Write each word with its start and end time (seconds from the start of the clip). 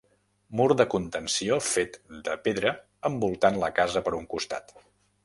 Mur 0.59 0.73
de 0.79 0.85
contenció 0.93 1.59
fet 1.65 1.99
de 2.29 2.37
pedra 2.47 2.73
envoltant 3.11 3.61
la 3.65 3.71
casa 3.81 4.07
per 4.09 4.15
un 4.23 4.31
costat. 4.37 4.75